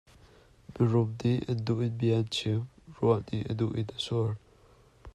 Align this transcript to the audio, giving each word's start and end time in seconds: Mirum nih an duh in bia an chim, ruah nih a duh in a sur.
Mirum 0.73 1.09
nih 1.19 1.39
an 1.49 1.57
duh 1.65 1.81
in 1.87 1.93
bia 1.99 2.15
an 2.21 2.27
chim, 2.35 2.61
ruah 2.95 3.21
nih 3.27 3.41
a 3.51 3.53
duh 3.59 3.73
in 3.79 3.89
a 3.95 3.97
sur. 4.05 4.31